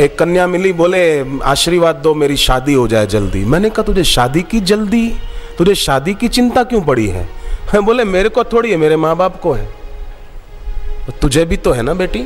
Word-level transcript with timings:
एक 0.00 0.18
कन्या 0.18 0.46
मिली, 0.46 0.72
बोले, 0.72 1.38
आशीर्वाद 1.40 1.96
दो, 1.96 2.14
मेरी 2.14 2.36
शादी 2.36 2.72
हो 2.72 2.88
जाए 2.88 3.06
जल्दी. 3.06 3.44
मैंने 3.44 3.70
कहा, 3.70 3.82
तुझे 3.82 4.04
शादी 4.04 4.42
की 4.42 4.60
जल्दी? 4.60 5.14
तुझे 5.58 5.74
शादी 5.74 6.14
की 6.14 6.28
चिंता 6.28 6.64
क्यों 6.64 6.82
पड़ी 6.82 7.06
है? 7.06 7.28
बोले, 7.84 8.04
मेरे 8.04 8.28
को 8.28 8.44
थोड़ी 8.44 8.70
है, 8.70 8.76
मेरे 8.76 8.96
माँ 8.96 9.16
बाप 9.16 9.40
को 9.40 9.52
है। 9.52 9.74
तुझे 11.22 11.44
भी 11.44 11.56
तो 11.56 11.72
है 11.72 11.82
ना 11.82 11.94
बेटी? 11.94 12.20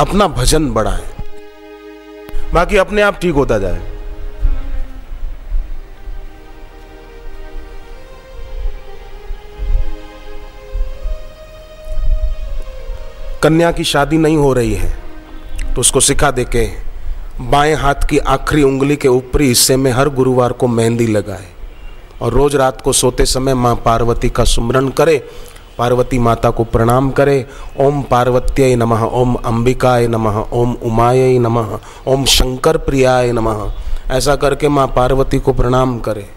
अपना 0.00 0.28
भजन 0.28 0.70
बढ़ाए। 0.70 1.04
बाकी 2.54 2.76
अपने 2.76 3.02
आप 3.02 3.18
ठीक 3.20 3.34
होता 3.34 3.58
जाए। 3.58 3.95
कन्या 13.46 13.70
की 13.72 13.84
शादी 13.84 14.18
नहीं 14.18 14.36
हो 14.36 14.52
रही 14.52 14.72
है 14.74 14.88
तो 15.74 15.80
उसको 15.80 16.00
सिखा 16.00 16.30
दे 16.30 16.44
के, 16.44 16.66
बाएँ 17.40 17.74
हाथ 17.74 18.08
की 18.10 18.18
आखिरी 18.18 18.62
उंगली 18.62 18.96
के 18.96 19.08
ऊपरी 19.08 19.46
हिस्से 19.48 19.76
में 19.76 19.90
हर 19.92 20.08
गुरुवार 20.08 20.52
को 20.52 20.68
मेहंदी 20.68 21.06
लगाए 21.06 21.46
और 22.22 22.32
रोज 22.32 22.56
रात 22.56 22.80
को 22.80 22.92
सोते 22.92 23.26
समय 23.26 23.54
माँ 23.54 23.74
पार्वती 23.84 24.30
का 24.30 24.44
सुमरण 24.44 24.88
करे, 24.90 25.16
पार्वती 25.78 26.18
माता 26.18 26.50
को 26.50 26.64
प्रणाम 26.64 27.10
करे। 27.10 27.46
ओम 27.80 28.02
पार्वत्य 28.02 28.74
नमः, 28.76 29.02
ओम 29.02 29.34
अंबिकाय 29.36 30.06
नमः, 30.08 30.42
ओम 30.52 30.74
उमाय 30.82 31.38
नमः, 31.38 31.78
ओम 32.06 32.24
शंकर 32.26 32.76
प्रियाय 32.78 33.32
नमः। 33.32 33.70
ऐसा 34.10 34.36
करके 34.36 34.68
माँ 34.68 34.86
पार्वती 34.86 35.38
को 35.38 35.52
प्रणाम 35.52 35.98
करे। 35.98 36.28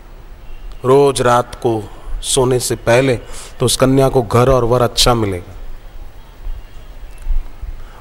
रोज 0.85 1.21
रात 1.21 1.55
को 1.55 1.81
सोने 2.23 2.59
से 2.59 2.75
पहले 2.77 3.15
तो 3.59 3.65
उस 3.65 3.77
कन्या 3.77 4.09
को 4.09 4.21
घर 4.23 4.49
और 4.49 4.63
वर 4.63 4.81
अच्छा 4.81 5.13
मिलेगा। 5.13 5.55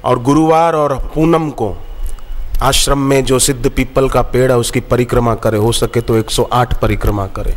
और 0.09 0.23
गुरुवार 0.23 0.75
और 0.75 0.95
पूनम 1.15 1.51
को 1.51 1.77
आश्रम 2.63 2.99
में 2.99 3.25
जो 3.25 3.39
सिद्ध 3.39 3.71
पीपल 3.71 4.09
का 4.09 4.23
पेड़ 4.23 4.53
है, 4.53 4.59
उसकी 4.59 4.81
परिक्रमा 4.81 5.35
करे। 5.35 5.59
हो 5.59 5.73
सके 5.73 6.01
तो 6.01 6.17
108 6.19 6.81
परिक्रमा 6.81 7.27
करे। 7.27 7.57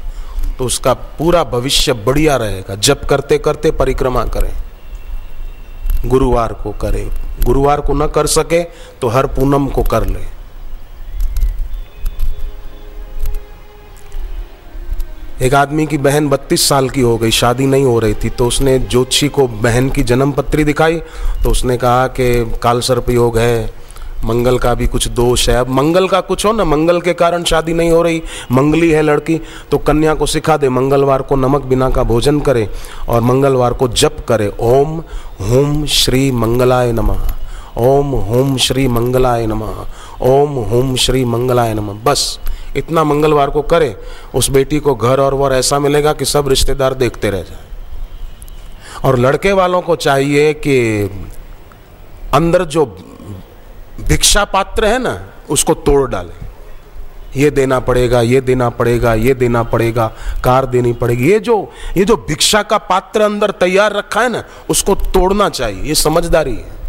तो 0.58 0.66
उसका 0.66 0.94
पूरा 0.94 1.44
भविष्य 1.44 1.94
बढ़िया 1.94 2.36
रहेगा। 2.36 2.76
जब 2.76 3.06
करते 3.06 3.38
करते 3.38 3.72
परिक्रमा 3.72 4.26
करें। 4.26 4.54
गुरुवार 6.06 6.54
को 6.54 6.72
करें। 6.72 7.10
गुरुवार 7.44 7.82
को 7.82 7.94
न 7.94 8.08
कर 8.08 8.28
सके 8.28 8.64
तो 9.02 9.08
हर 9.08 9.26
पूनम 9.26 9.68
को 9.68 9.84
कर 9.84 10.06
ले। 10.06 10.41
एक 15.42 15.54
आदमी 15.54 15.86
की 15.88 15.98
बहन 15.98 16.28
32 16.30 16.68
साल 16.70 16.90
की 16.90 17.02
हो 17.02 17.18
गई, 17.18 17.32
शादी 17.32 17.66
नहीं 17.66 17.84
हो 17.84 17.98
रही 18.00 18.14
थी 18.14 18.30
तो 18.30 18.46
उसने 18.48 18.78
ज्योतिषी 18.80 19.28
को 19.28 19.48
बहन 19.48 19.90
की 19.90 20.04
जन्म 20.04 20.32
पत्री 20.32 20.64
दिखाई 20.64 20.98
तो 21.44 21.50
उसने 21.50 21.78
कहा 21.78 22.08
कि 22.10 22.60
काल 22.64 22.80
सर्प 22.80 23.10
योग 23.10 23.38
है, 23.38 23.74
मंगल 24.26 24.58
का 24.58 24.74
भी 24.74 24.88
कुछ 24.88 25.08
दोष 25.10 25.48
है। 25.50 25.56
अब 25.56 25.70
मंगल 25.70 26.08
का 26.08 26.20
कुछ 26.22 26.46
हो 26.46 26.52
ना, 26.52 26.64
मंगल 26.66 27.02
के 27.02 27.14
कारण 27.14 27.44
शादी 27.44 27.74
नहीं 27.74 27.92
हो 27.92 28.02
रही, 28.02 28.22
मंगली 28.52 28.90
है 28.92 29.02
लड़की 29.02 29.40
तो 29.72 29.78
कन्या 29.78 30.14
को 30.14 30.26
सिखा 30.26 30.58
दे, 30.58 30.70
मंगलवार 30.70 31.22
को 31.22 31.36
नमक 31.36 31.66
बिना 31.66 31.90
का 31.90 32.04
भोजन 32.04 32.40
करे, 32.40 32.70
और 33.10 33.22
मंगलवार 33.22 33.74
को 33.74 33.88
जप 33.88 34.26
करे, 34.28 34.52
ओम, 34.60 34.98
होम 35.42 35.86
श्री 35.86 36.32
मंगलाय 36.32 36.92
नमः, 36.92 37.28
ओम, 37.80 38.12
होम 38.30 38.56
श्री 38.58 38.88
मंगलाय 38.88 39.48
नमः, 39.48 39.86
ओम, 40.22 40.54
होम 40.70 40.96
श्री 40.96 41.26
मंगलाय 41.26 41.74
नमः, 41.74 42.04
बस। 42.04 42.40
इतना 42.78 43.04
मंगलवार 43.04 43.50
को 43.50 43.62
करे, 43.62 43.98
उस 44.36 44.50
बेटी 44.50 44.80
को 44.80 44.96
घर 44.96 45.20
और 45.20 45.34
वर 45.34 45.54
ऐसा 45.54 45.80
मिलेगा 45.80 46.14
कि 46.14 46.26
सब 46.26 46.48
रिश्तेदार 46.48 46.94
देखते 46.94 47.30
रह 47.30 47.42
जाए। 47.42 47.70
और 49.06 49.20
लड़के 49.20 49.52
वालों 49.52 49.82
को 49.82 49.96
चाहिए 49.96 50.54
कि 50.54 51.04
अंदर 52.34 52.64
जो 52.64 52.86
भिक्षा 54.08 54.46
पात्र 54.46 54.86
है 54.86 55.00
ना, 55.00 55.28
उसको 55.50 55.74
तोड़ 55.74 56.10
डाले। 56.10 56.40
ये 57.40 57.50
देना 57.52 57.80
पड़ेगा, 57.80 58.22
ये 58.22 58.42
देना 58.42 58.70
पड़ेगा, 58.70 59.14
ये 59.14 59.34
देना 59.34 59.64
पड़ेगा, 59.64 60.08
कार 60.44 60.66
देनी 60.66 60.94
पड़ेगी। 60.94 61.32
ये 61.32 61.40
जो 61.40 61.72
ये 61.98 62.06
जो 62.06 62.16
भिक्षा 62.16 62.64
का 62.64 62.78
पात्र 62.78 63.22
अंदर 63.22 63.52
तैयार 63.52 63.94
रखा 63.94 64.22
है 64.22 64.30
ना, 64.30 64.44
उसको 64.70 64.96
तोड़ना 64.96 65.50
चाहिए, 65.50 65.84
ये 65.84 65.96
समझदारी 65.96 66.56
है। 66.56 66.81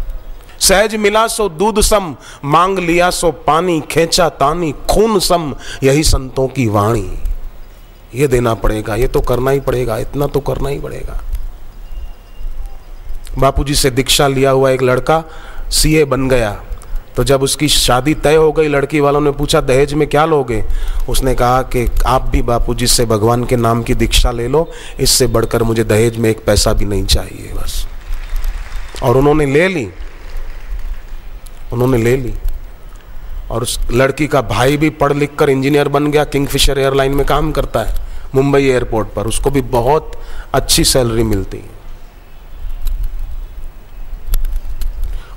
सहज 0.63 0.95
मिला 0.95 1.27
सो 1.27 1.49
दूध 1.49 1.81
सम, 1.81 2.15
मांग 2.45 2.79
लिया 2.79 3.09
सो 3.09 3.31
पानी, 3.31 3.81
खेचा 3.91 4.29
तानी, 4.29 4.71
खून 4.71 5.19
सम, 5.19 5.53
यही 5.83 6.03
संतों 6.03 6.47
की 6.47 6.67
वाणी। 6.67 7.19
ये 8.15 8.27
देना 8.27 8.53
पड़ेगा, 8.53 8.95
ये 8.95 9.07
तो 9.07 9.21
करना 9.21 9.51
ही 9.51 9.59
पड़ेगा, 9.59 9.97
इतना 9.97 10.27
तो 10.27 10.39
करना 10.39 10.69
ही 10.69 10.79
पड़ेगा। 10.79 11.19
बापूजी 13.37 13.75
से 13.75 13.91
दीक्षा 13.91 14.27
लिया 14.27 14.51
हुआ 14.51 14.69
एक 14.69 14.83
लड़का 14.83 15.23
सीए 15.69 16.05
बन 16.05 16.29
गया। 16.29 16.51
तो 17.15 17.23
जब 17.23 17.43
उसकी 17.43 17.67
शादी 17.67 18.13
तय 18.13 18.35
हो 18.35 18.51
गई, 18.51 18.67
लड़की 18.67 18.99
वालों 18.99 19.21
ने 19.21 19.31
पूछा, 19.31 19.61
दहेज 19.61 19.93
में 19.93 20.07
क्या 20.07 20.25
लोगे? 20.25 20.63
उसने 21.09 21.35
कहा 21.35 21.61
कि 21.61 21.87
आप 22.05 22.29
भी 22.29 22.41
बापूजी 22.41 22.87
से 22.87 23.05
भगवान 23.05 23.43
के 23.43 23.55
नाम 23.55 23.83
की 23.83 23.93
दीक्षा 23.93 24.31
ले 24.31 24.47
लो, 24.47 24.71
इससे 24.99 25.27
बढ़कर 25.27 25.63
मुझे 25.63 25.83
दहेज 25.83 26.17
में 26.17 26.29
एक 26.29 26.45
पैसा 26.45 26.73
भी 26.73 26.85
नहीं 26.85 27.05
चाहिए, 27.05 27.53
बस। 27.53 27.85
और 29.03 29.17
उन्होंने 29.17 29.45
ले 29.45 29.67
ली। 29.67 29.87
उन्होंने 31.73 31.97
ले 31.97 32.17
ली। 32.17 32.33
और 33.51 33.61
उस 33.61 33.79
लड़की 33.91 34.27
का 34.27 34.41
भाई 34.41 34.77
भी 34.77 34.89
पढ़ 34.89 35.13
लिख 35.13 35.35
कर 35.39 35.49
इंजीनियर 35.49 35.87
बन 35.87 36.11
गया, 36.11 36.23
किंगफिशर 36.23 36.79
एयरलाइन 36.79 37.11
में 37.11 37.25
काम 37.25 37.51
करता 37.51 37.79
है, 37.79 37.95
मुंबई 38.35 38.63
एयरपोर्ट 38.63 39.07
पर। 39.07 39.27
उसको 39.27 39.49
भी 39.49 39.61
बहुत 39.61 40.11
अच्छी 40.53 40.83
सैलरी 40.83 41.23
मिलती 41.23 41.57
है। 41.57 41.73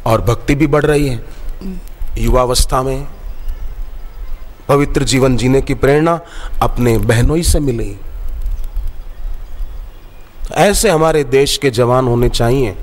और 0.07 0.21
भक्ति 0.21 0.55
भी 0.55 0.67
बढ़ 0.67 0.85
रही 0.85 1.09
है। 1.09 1.25
युवावस्था 2.19 2.83
में 2.83 3.07
पवित्र 4.69 5.05
जीवन 5.05 5.37
जीने 5.37 5.61
की 5.61 5.75
प्रेरणा 5.75 6.21
अपने 6.63 6.99
बहनों 6.99 7.37
ही 7.37 7.43
से 7.43 7.61
मिली। 7.61 7.97
ऐसे 10.53 10.91
हमारे 10.91 11.25
देश 11.25 11.59
के 11.59 11.71
जवान 11.71 12.09
होने 12.09 12.29
चाहिए। 12.29 12.77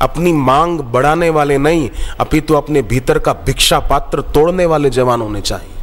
अपनी 0.00 0.32
मांग 0.32 0.80
बढ़ाने 0.80 1.30
वाले 1.30 1.58
नहीं 1.58 1.88
अपितु 2.20 2.46
तो 2.46 2.54
अपने 2.54 2.82
भीतर 2.82 3.18
का 3.18 3.32
भिक्षा 3.32 3.78
पात्र 3.80 4.22
तोड़ने 4.34 4.66
वाले 4.66 4.90
जवान 4.90 5.20
होने 5.20 5.40
चाहिए। 5.40 5.74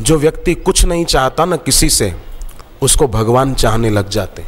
जो 0.00 0.18
व्यक्ति 0.18 0.54
कुछ 0.54 0.84
नहीं 0.84 1.04
चाहता 1.04 1.44
ना 1.44 1.56
किसी 1.56 1.88
से, 1.90 2.14
उसको 2.82 3.08
भगवान 3.08 3.54
चाहने 3.54 3.90
लग 3.90 4.08
जाते। 4.08 4.44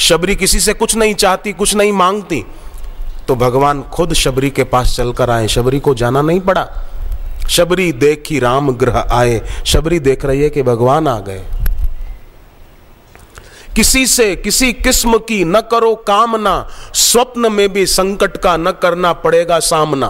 शबरी 0.00 0.36
किसी 0.36 0.60
से 0.60 0.72
कुछ 0.72 0.96
नहीं 0.96 1.14
चाहती, 1.14 1.52
कुछ 1.52 1.74
नहीं 1.74 1.92
मांगती 1.92 2.44
तो 3.28 3.34
भगवान 3.36 3.82
खुद 3.82 4.12
शबरी 4.12 4.50
के 4.50 4.64
पास 4.64 4.96
चलकर 4.96 5.30
आए। 5.30 5.48
शबरी 5.48 5.80
को 5.80 5.94
जाना 5.94 6.22
नहीं 6.22 6.40
पड़ा। 6.40 6.66
शबरी 7.48 7.92
देखी 7.92 8.38
राम 8.38 8.70
ग्रह 8.70 8.98
आए। 9.12 9.40
शबरी 9.66 9.98
देख 10.00 10.24
रही 10.24 10.42
है 10.42 10.50
कि 10.50 10.62
भगवान 10.62 11.08
आ 11.08 11.18
गए। 11.18 11.44
किसी 13.76 14.06
से 14.06 14.34
किसी 14.36 14.72
किस्म 14.72 15.18
की 15.18 15.44
न 15.44 15.60
करो 15.60 15.94
कामना, 16.06 16.68
स्वप्न 16.94 17.52
में 17.52 17.72
भी 17.72 17.86
संकट 17.86 18.36
का 18.36 18.56
न 18.56 18.70
करना 18.82 19.12
पड़ेगा 19.12 19.58
सामना। 19.60 20.08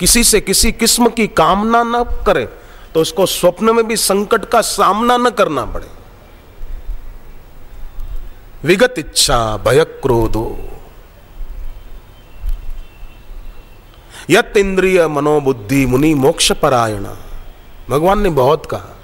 किसी 0.00 0.24
से 0.24 0.40
किसी 0.40 0.72
किस्म 0.72 1.08
की 1.08 1.26
कामना 1.26 1.82
न 1.82 2.02
करे 2.26 2.44
तो 2.94 3.00
उसको 3.00 3.26
स्वप्न 3.26 3.74
में 3.74 3.86
भी 3.86 3.96
संकट 3.96 4.44
का 4.44 4.60
सामना 4.60 5.16
न 5.16 5.30
करना 5.30 5.64
पड़े। 5.64 5.88
विगत 8.64 8.94
इच्छा 8.98 9.56
भय 9.56 9.84
क्रोधो 10.02 10.46
यत 14.30 14.56
इंद्रिय 14.56 15.06
मनोबुद्धि 15.08 15.84
मुनि 15.86 16.12
मोक्ष 16.16 16.52
परायण। 16.52 17.04
भगवान 17.90 18.20
ने 18.22 18.30
बहुत 18.32 18.66
कहा 18.66 18.95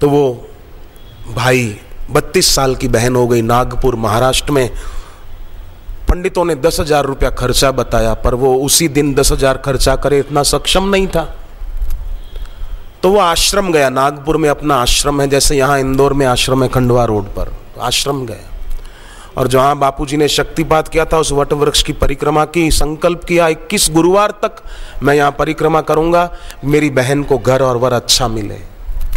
तो 0.00 0.08
वो 0.08 0.48
भाई 1.34 1.76
बत्तीस 2.10 2.54
साल 2.54 2.74
की 2.74 2.88
बहन 2.88 3.16
हो 3.16 3.26
गई 3.26 3.42
नागपुर, 3.42 3.96
महाराष्ट्र 3.96 4.52
में। 4.52 4.70
पंडितों 6.08 6.44
ने 6.44 6.54
दस 6.54 6.80
हज़ार 6.80 7.04
रुपया 7.04 7.30
खर्चा 7.30 7.70
बताया, 7.70 8.14
पर 8.14 8.34
वो 8.34 8.54
उसी 8.56 8.88
दिन 8.88 9.12
दस 9.14 9.32
हज़ार 9.32 9.56
खर्चा 9.56 9.96
करे, 9.96 10.18
इतना 10.18 10.42
सक्षम 10.42 10.88
नहीं 10.88 11.06
था। 11.06 11.22
तो 13.02 13.10
वो 13.10 13.18
आश्रम 13.18 13.72
गया, 13.72 13.88
नागपुर 13.88 14.36
में 14.36 14.48
अपना 14.48 14.76
आश्रम 14.76 15.20
है, 15.20 15.28
जैसे 15.28 15.56
यहाँ 15.56 15.78
इंदौर 15.78 16.12
में 16.12 16.24
आश्रम 16.26 16.62
है, 16.62 16.68
खंडवा 16.68 17.04
रोड 17.04 17.24
पर। 17.24 17.52
आश्रम 17.80 18.24
गया। 18.26 19.36
और 19.38 19.48
जहाँ 19.48 19.76
बापूजी 19.78 20.16
ने 20.16 20.28
शक्तिपात 20.28 20.88
किया 20.88 21.04
था, 21.04 21.18
उस 21.18 21.32
वट 21.32 21.52
वृक्ष 21.52 21.82
की 21.82 21.92
परिक्रमा 21.92 22.44
की, 22.44 22.70
संकल्प 22.70 23.24
किया 23.24 23.48
21 23.48 23.90
गुरुवार 23.90 24.30
तक 24.30 24.62
मैं 25.02 25.14
यहाँ 25.14 25.30
परिक्रमा 25.38 25.80
करूँगा, 25.80 26.30
मेरी 26.64 26.90
बहन 26.90 27.22
को 27.22 27.38
घर 27.38 27.62
और 27.62 27.76
वर 27.76 27.92
अच्छा 27.92 28.28
मिले। 28.28 28.58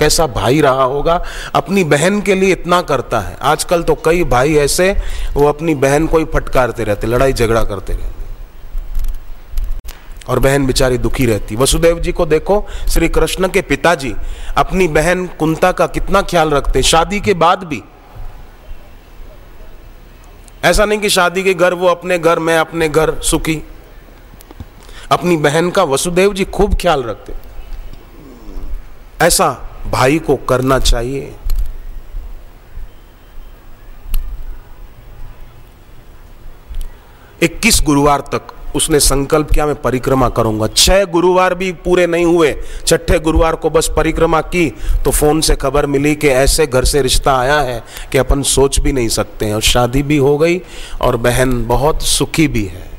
कैसा 0.01 0.27
भाई 0.27 0.62
रहा 0.62 0.83
होगा, 0.83 1.24
अपनी 1.56 1.83
बहन 1.83 2.21
के 2.21 2.36
लिए 2.36 2.51
इतना 2.51 2.81
करता 2.81 3.19
है। 3.19 3.38
आजकल 3.42 3.83
तो 3.83 3.95
कई 3.95 4.24
भाई 4.24 4.56
ऐसे, 4.56 4.95
वो 5.33 5.48
अपनी 5.48 5.75
बहन 5.75 6.07
को 6.07 6.18
ही 6.18 6.25
फटकारते 6.25 6.83
रहते, 6.83 7.07
लड़ाई 7.07 7.33
झगड़ा 7.33 7.63
करते 7.63 7.94
रहते। 7.94 8.21
और 10.30 10.39
बहन 10.39 10.65
बेचारी 10.65 10.98
दुखी 10.98 11.25
रहती। 11.25 11.56
वसुदेव 11.56 12.00
जी 12.00 12.12
को 12.12 12.25
देखो, 12.25 12.68
श्री 12.89 13.09
कृष्ण 13.09 13.48
के 13.48 13.62
पिताजी 13.62 14.13
अपनी 14.57 14.88
बहन 14.88 15.25
कुंता 15.27 15.71
का 15.71 15.88
कितना 15.88 16.21
ख्याल 16.21 16.50
रखते 16.50 16.83
शादी 16.83 17.19
के 17.19 17.33
बाद 17.33 17.63
भी। 17.63 17.83
ऐसा 20.63 20.86
नहीं 20.86 21.00
कि 21.00 21.09
शादी 21.09 21.44
के 21.44 21.54
घर, 21.54 21.74
वो 21.74 21.88
अपने 21.88 22.19
घर, 22.19 22.39
मैं 22.39 22.57
अपने 22.57 22.89
घर, 22.89 23.19
सुखी। 23.19 23.62
अपनी 25.12 25.38
बहन 25.38 25.69
का 25.69 25.83
वसुदेव 25.83 26.33
जी 26.33 26.45
खूब 26.45 26.75
ख्याल 26.75 27.04
रखते। 27.04 27.33
ऐसा 29.25 29.70
भाई 29.88 30.19
को 30.19 30.36
करना 30.36 30.80
चाहिए। 30.80 31.31
इक्कीस 37.44 37.81
गुरुवार 37.86 38.19
तक 38.33 38.48
उसने 38.75 39.00
संकल्प 39.00 39.51
किया, 39.51 39.66
मैं 39.66 39.75
परिक्रमा 39.75 40.30
करूँगा। 40.30 40.68
छह 40.68 41.04
गुरुवार 41.06 41.56
भी 41.56 41.72
पूरे 41.72 42.06
नहीं 42.07 42.25
हुए। 42.25 42.54
छठे 42.88 43.19
गुरुवार 43.19 43.56
को 43.56 43.69
बस 43.69 43.89
परिक्रमा 43.98 44.42
की 44.42 44.69
तो 45.06 45.12
फ़ोन 45.12 45.42
से 45.42 45.56
खबर 45.56 45.86
मिली 45.86 46.16
कि 46.16 46.28
ऐसे 46.28 46.68
घर 46.68 46.86
से 46.86 47.01
रिश्ता 47.01 47.36
आया 47.38 47.60
है 47.60 47.83
कि 48.12 48.18
अपन 48.18 48.42
सोच 48.44 48.80
भी 48.80 48.94
नहीं 48.94 49.10
सकते 49.10 49.45
हैं। 49.45 49.56
और 49.56 49.62
शादी 49.62 50.04
भी 50.04 50.18
हो 50.18 50.38
गई 50.38 50.62
और 51.01 51.18
बहन 51.18 51.66
बहुत 51.68 52.01
सुखी 52.01 52.48
भी 52.48 52.66
है। 52.66 52.91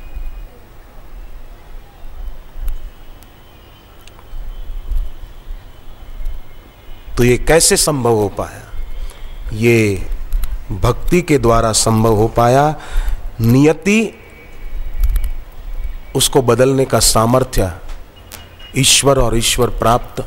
तो 7.22 7.26
ये 7.26 7.36
कैसे 7.38 7.76
संभव 7.76 8.10
हो 8.10 8.28
पाया? 8.28 8.62
ये 9.52 10.08
भक्ति 10.72 11.22
के 11.22 11.38
द्वारा 11.38 11.72
संभव 11.72 12.14
हो 12.14 12.28
पाया, 12.28 12.74
नियति 13.40 14.18
उसको 16.16 16.42
बदलने 16.42 16.84
का 16.84 16.98
सामर्थ्य, 16.98 17.72
ईश्वर 18.76 19.18
और 19.18 19.36
ईश्वर 19.36 19.66
प्राप्त, 19.66 20.24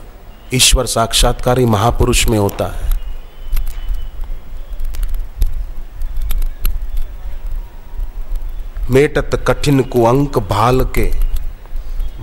ईश्वर 0.54 0.86
साक्षात्कारी 0.86 1.66
महापुरुष 1.66 2.28
में 2.28 2.40
होता 2.40 2.66
है। 2.66 3.00
मेटत 8.90 9.44
कठिन 9.48 9.82
कुअंक 9.82 10.38
भाल 10.38 10.82
के 10.82 11.25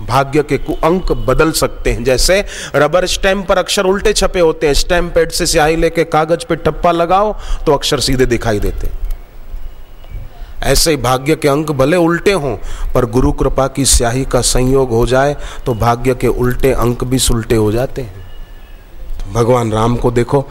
भाग्य 0.05 0.43
के 0.43 0.57
कुअंक 0.59 1.11
बदल 1.27 1.51
सकते 1.53 1.91
हैं। 1.91 2.03
जैसे 2.03 2.43
रबर 2.75 3.05
स्टैम्प 3.07 3.47
पर 3.47 3.57
अक्षर 3.57 3.85
उल्टे 3.85 4.13
छपे 4.13 4.39
होते 4.39 4.67
हैं। 4.67 4.73
स्टैम्प 4.75 5.13
पैड 5.15 5.31
से 5.31 5.45
स्याही 5.45 5.75
लेके 5.75 6.03
कागज़ 6.05 6.45
पे 6.45 6.55
टप्पा 6.57 6.91
लगाओ 6.91 7.33
तो 7.65 7.73
अक्षर 7.73 7.99
सीधे 7.99 8.25
दिखाई 8.25 8.59
देते 8.59 8.89
ऐसे 10.63 10.95
भाग्य 10.97 11.35
के 11.35 11.47
अंक 11.47 11.71
भले 11.71 11.97
उल्टे 11.97 12.31
हों, 12.33 12.55
पर 12.93 13.05
गुरु 13.05 13.31
कृपा 13.31 13.67
की 13.67 13.85
स्याही 13.85 14.23
का 14.25 14.41
संयोग 14.41 14.91
हो 14.91 15.05
जाए 15.05 15.35
तो 15.65 15.73
भाग्य 15.75 16.13
के 16.15 16.27
उल्टे 16.27 16.71
अंक 16.73 17.03
भी 17.03 17.19
सुलटे 17.19 17.55
हो 17.55 17.71
जाते 17.71 18.01
हैं। 18.01 18.21
तो 19.09 19.31
भगवान 19.33 19.71
राम 19.71 19.95
को 19.95 20.11
देखो, 20.11 20.45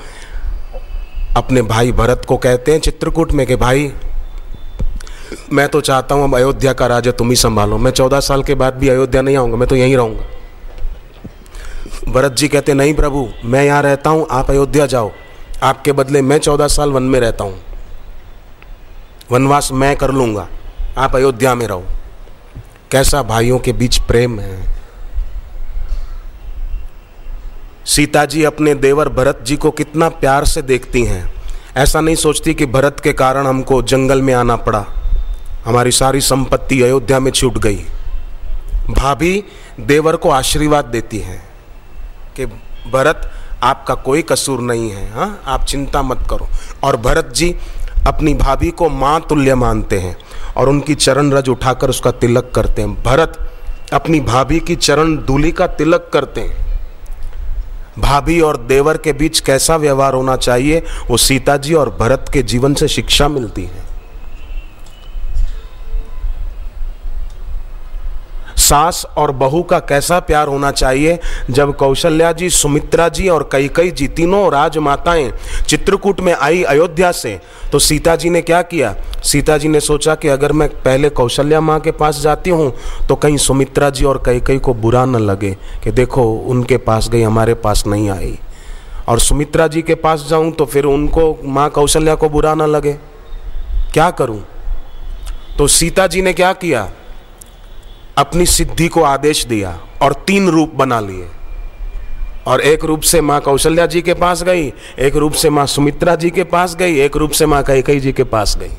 अपने 1.36 1.62
भाई 1.62 1.92
भरत 1.92 2.24
को 2.28 2.36
कहते 2.36 2.72
हैं 2.72 2.80
चित्रकूट 2.80 3.32
में 3.32 3.46
कि 3.46 3.56
भाई 3.56 3.92
मैं 5.52 5.68
तो 5.68 5.80
चाहता 5.80 6.14
हूँ 6.14 6.24
अब 6.24 6.34
अयोध्या 6.36 6.72
का 6.72 6.86
राजा 6.86 7.10
तुम 7.12 7.30
ही 7.30 7.36
संभालो। 7.36 7.78
मैं 7.78 7.90
चौदह 7.90 8.20
साल 8.20 8.42
के 8.42 8.54
बाद 8.54 8.74
भी 8.74 8.88
अयोध्या 8.88 9.22
नहीं 9.22 9.36
आऊँगा, 9.36 9.56
मैं 9.56 9.68
तो 9.68 9.76
यहीं 9.76 9.96
रहूँगा। 9.96 10.24
भरत 12.08 12.32
जी 12.32 12.48
कहते, 12.48 12.74
नहीं 12.74 12.94
प्रभु, 12.94 13.28
मैं 13.44 13.64
यहाँ 13.64 13.82
रहता 13.82 14.10
हूँ, 14.10 14.26
आप 14.30 14.50
अयोध्या 14.50 14.86
जाओ। 14.86 15.10
आपके 15.62 15.92
बदले 15.92 16.22
मैं 16.22 16.38
चौदह 16.38 16.68
साल 16.68 16.90
वन 16.90 17.02
में 17.02 17.18
रहता 17.20 17.44
हूँ। 17.44 17.60
वनवास 19.30 19.68
मैं 19.72 19.94
कर 19.96 20.10
लूँगा, 20.10 20.48
आप 20.98 21.16
अयोध्या 21.16 21.54
में 21.54 21.66
रहो। 21.66 21.84
कैसा 22.90 23.22
भाइयों 23.22 23.58
के 23.58 23.72
बीच 23.72 23.98
प्रेम 23.98 24.38
है। 24.40 24.72
सीता 27.86 28.24
जी 28.24 28.42
अपने 28.44 28.74
देवर 28.74 29.08
भरत 29.08 29.38
जी 29.42 29.56
को 29.56 29.70
कितना 29.70 30.08
प्यार 30.08 30.44
से 30.44 30.62
देखती 30.62 31.04
हैं। 31.04 31.32
ऐसा 31.76 32.00
नहीं 32.00 32.16
सोचती 32.16 32.54
कि 32.54 32.66
भरत 32.66 33.00
के 33.00 33.12
कारण 33.12 33.46
हमको 33.46 33.82
जंगल 33.82 34.22
में 34.22 34.34
आना 34.34 34.56
पड़ा। 34.56 34.84
हमारी 35.64 35.90
सारी 35.90 36.20
संपत्ति 36.20 36.82
अयोध्या 36.82 37.20
में 37.20 37.32
छूट 37.32 37.58
गई। 37.58 37.84
भाभी 38.90 39.44
देवर 39.80 40.16
को 40.16 40.30
आशीर्वाद 40.30 40.84
देती 40.84 41.18
हैं 41.18 41.42
कि, 42.36 42.46
भरत, 42.92 43.32
आपका 43.62 43.94
कोई 43.94 44.22
कसूर 44.22 44.60
नहीं 44.60 44.90
है 44.90 45.12
हाँ? 45.12 45.42
आप 45.46 45.64
चिंता 45.64 46.02
मत 46.02 46.26
करो। 46.30 46.48
और 46.82 46.96
भरत 46.96 47.32
जी 47.36 47.56
अपनी 48.06 48.34
भाभी 48.34 48.70
को 48.70 48.88
माँ 48.88 49.20
तुल्य 49.28 49.54
मानते 49.54 49.98
हैं 49.98 50.16
और 50.56 50.68
उनकी 50.68 50.94
चरण 50.94 51.32
रज 51.32 51.48
उठाकर 51.48 51.90
उसका 51.90 52.10
तिलक 52.10 52.52
करते 52.54 52.82
हैं। 52.82 53.02
भरत 53.02 53.52
अपनी 53.92 54.20
भाभी 54.20 54.60
की 54.60 54.76
चरण 54.76 55.16
दूली 55.16 55.52
का 55.52 55.66
तिलक 55.66 56.10
करते 56.12 56.40
हैं। 56.40 56.80
भाभी 57.98 58.40
और 58.40 58.56
देवर 58.56 58.96
के 58.96 59.12
बीच 59.12 59.40
कैसा 59.40 59.76
व्यवहार 59.76 60.14
होना 60.14 60.36
चाहिए, 60.36 60.82
वो 61.10 61.16
सीता 61.16 61.56
जी 61.56 61.74
और 61.74 61.90
भरत 61.90 62.30
के 62.32 62.42
जीवन 62.42 62.74
से 62.74 62.88
शिक्षा 62.88 63.28
मिलती 63.28 63.64
है। 63.64 63.91
सास 68.72 69.04
और 69.16 69.30
बहू 69.32 69.62
का 69.62 69.78
कैसा 69.78 70.18
प्यार 70.20 70.48
होना 70.48 70.70
चाहिए? 70.70 71.18
जब 71.50 71.74
कौशल्या 71.76 72.30
जी, 72.32 72.48
सुमित्रा 72.50 73.08
जी 73.08 73.28
और 73.28 73.48
कई 73.52 73.68
कई 73.68 73.90
जी 73.90 74.06
तीनों 74.08 74.50
राजमाताएँ 74.52 75.30
चित्रकूट 75.68 76.20
में 76.20 76.32
आई 76.34 76.62
अयोध्या 76.62 77.10
से 77.12 77.40
तो 77.72 77.78
सीता 77.78 78.14
जी 78.16 78.30
ने 78.30 78.40
क्या 78.42 78.60
किया? 78.62 78.94
सीता 79.24 79.56
जी 79.58 79.68
ने 79.68 79.80
सोचा 79.80 80.14
कि 80.14 80.28
अगर 80.28 80.52
मैं 80.52 80.68
पहले 80.82 81.08
कौशल्या 81.10 81.60
माँ 81.60 81.78
के 81.80 81.90
पास 81.90 82.20
जाती 82.20 82.50
हूँ 82.50 82.72
तो 83.08 83.16
कहीं 83.16 83.36
सुमित्रा 83.36 83.90
जी 83.90 84.04
और 84.04 84.22
कई 84.26 84.40
कई 84.40 84.58
को 84.58 84.74
बुरा 84.74 85.04
न 85.04 85.16
लगे 85.16 85.50
कि 85.84 85.90
देखो, 85.90 86.24
उनके 86.32 86.76
पास 86.78 87.08
गई, 87.08 87.22
हमारे 87.22 87.54
पास 87.54 87.84
नहीं 87.86 88.08
आई। 88.10 88.38
और 89.08 89.20
सुमित्रा 89.20 89.66
जी 89.66 89.82
के 89.82 89.94
पास 89.94 90.26
जाऊँ 90.30 90.50
तो 90.52 90.64
फिर 90.64 90.84
उनको, 90.84 91.38
माँ 91.44 91.68
कौशल्या 91.70 92.14
को 92.14 92.28
बुरा 92.28 92.54
ना 92.54 92.66
लगे। 92.66 92.92
क्या 93.92 94.10
करूँ? 94.10 94.42
तो 95.58 95.66
सीता 95.68 96.06
जी 96.06 96.22
ने 96.22 96.32
क्या 96.32 96.52
किया? 96.52 96.88
अपनी 98.18 98.46
सिद्धि 98.46 98.88
को 98.88 99.02
आदेश 99.02 99.44
दिया 99.44 99.78
और 100.02 100.12
तीन 100.26 100.48
रूप 100.48 100.72
बना 100.74 101.00
लिए। 101.00 101.28
और 102.46 102.60
एक 102.60 102.84
रूप 102.84 103.00
से 103.00 103.20
माँ 103.20 103.40
कौशल्या 103.40 103.86
जी 103.86 104.02
के 104.02 104.14
पास 104.14 104.42
गई, 104.42 104.72
एक 104.98 105.16
रूप 105.16 105.32
से 105.32 105.50
माँ 105.50 105.66
सुमित्रा 105.66 106.14
जी 106.14 106.30
के 106.30 106.44
पास 106.44 106.74
गई, 106.76 106.98
एक 107.00 107.16
रूप 107.16 107.30
से 107.30 107.46
माँ 107.46 107.62
कैकई 107.62 108.00
जी 108.00 108.12
के 108.12 108.24
पास 108.24 108.56
गई। 108.58 108.70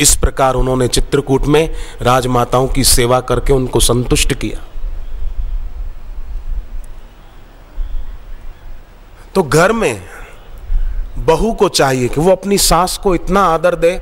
इस 0.00 0.16
प्रकार 0.16 0.54
उन्होंने 0.54 0.88
चित्रकूट 0.88 1.46
में 1.46 1.74
राजमाताओं 2.02 2.68
की 2.68 2.84
सेवा 2.84 3.20
करके 3.20 3.52
उनको 3.52 3.80
संतुष्ट 3.80 4.34
किया। 4.34 4.64
तो 9.34 9.42
घर 9.42 9.72
में 9.72 10.02
बहू 11.18 11.52
को 11.52 11.68
चाहिए 11.68 12.08
कि 12.08 12.20
वो 12.20 12.32
अपनी 12.32 12.58
सास 12.58 12.96
को 12.96 13.14
इतना 13.14 13.40
आदर 13.40 13.74
दे 13.74 13.92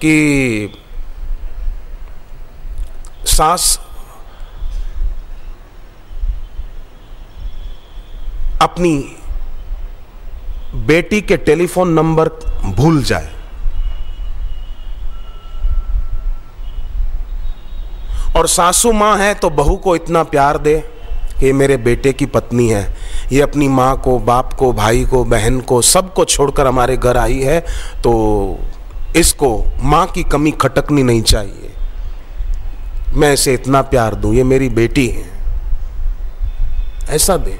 कि 0.00 0.72
सास। 3.38 3.78
अपनी 8.62 8.94
बेटी 10.86 11.20
के 11.22 11.36
टेलीफोन 11.38 11.92
नंबर 11.92 12.28
भूल 12.76 13.02
जाए। 13.02 13.32
और 18.36 18.46
सासू 18.48 18.92
माँ 18.92 19.16
है 19.18 19.32
तो 19.34 19.50
बहू 19.52 19.76
को 19.76 19.94
इतना 19.96 20.22
प्यार 20.24 20.58
दे 20.58 20.78
कि 21.40 21.52
मेरे 21.52 21.76
बेटे 21.78 22.12
की 22.12 22.26
पत्नी 22.26 22.68
है, 22.68 22.82
ये 23.32 23.40
अपनी 23.42 23.68
माँ 23.68 23.96
को, 24.00 24.18
बाप 24.20 24.52
को, 24.52 24.72
भाई 24.72 25.04
को, 25.04 25.24
बहन 25.26 25.60
को 25.60 25.80
सबको 25.84 26.24
छोड़कर 26.24 26.66
हमारे 26.66 26.96
घर 26.96 27.16
आई 27.16 27.38
है 27.40 27.60
तो 28.02 28.12
इसको 29.16 29.50
माँ 29.82 30.06
की 30.06 30.22
कमी 30.24 30.50
खटकनी 30.60 31.02
नहीं 31.02 31.22
चाहिए। 31.24 31.74
मैं 33.12 33.32
इसे 33.32 33.54
इतना 33.54 33.82
प्यार 33.82 34.14
दूँ, 34.14 34.34
ये 34.34 34.42
मेरी 34.44 34.68
बेटी 34.68 35.06
है। 35.08 35.26
ऐसा 37.10 37.36
दे 37.36 37.58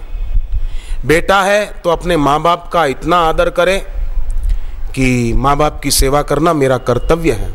बेटा 1.06 1.42
है 1.42 1.64
तो 1.84 1.90
अपने 1.90 2.16
माँ 2.16 2.40
बाप 2.42 2.68
का 2.72 2.84
इतना 2.86 3.16
आदर 3.18 3.50
करे 3.50 3.78
कि 4.94 5.32
माँ 5.36 5.56
बाप 5.56 5.80
की 5.82 5.90
सेवा 5.90 6.22
करना 6.22 6.52
मेरा 6.52 6.78
कर्तव्य 6.78 7.32
है। 7.32 7.50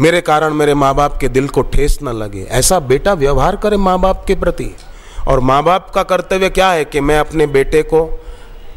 मेरे 0.00 0.20
कारण 0.20 0.54
मेरे 0.54 0.74
माँ 0.74 0.94
बाप 0.94 1.16
के 1.18 1.28
दिल 1.28 1.48
को 1.48 1.62
ठेस 1.62 1.98
न 2.02 2.08
लगे। 2.08 2.42
ऐसा 2.50 2.78
बेटा 2.80 3.12
व्यवहार 3.14 3.56
करे 3.56 3.76
माँ 3.76 3.98
बाप 4.00 4.24
के 4.26 4.34
प्रति। 4.34 4.70
और 5.28 5.40
माँ 5.40 5.62
बाप 5.62 5.90
का 5.90 6.02
कर्तव्य 6.02 6.50
क्या 6.50 6.70
है 6.70 6.84
कि 6.84 7.00
मैं 7.00 7.18
अपने 7.18 7.46
बेटे 7.46 7.82
को 7.82 8.02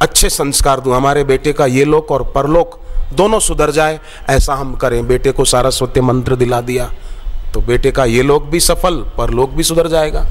अच्छे 0.02 0.30
संस्कार 0.30 0.80
दूँ? 0.80 0.96
हमारे 0.96 1.24
बेटे 1.24 1.54
का 1.54 1.66
ये 1.66 1.86
लोक 1.86 2.12
और 2.12 2.24
परलोक 2.36 2.80
दोनों 3.14 3.40
सुधर 3.40 3.72
जाए, 3.72 4.00
ऐसा 4.30 4.54
हम 4.54 4.76
करें। 4.76 5.08
बेटे 5.08 5.32
को 5.32 5.46
सारस्वती 5.46 6.02
मंत्र 6.02 6.36
दिला 6.36 6.62
दिया 6.62 6.90
तो 7.54 7.62
बेटे 7.62 7.92
का 7.92 8.06
ये 8.06 8.22
लोग 8.24 8.50
भी 8.50 8.60
सफल, 8.60 8.96
पर 9.18 9.30
लोग 9.30 9.56
भी 9.56 9.64
सुधर 9.64 9.88
जाएगा। 9.88 10.26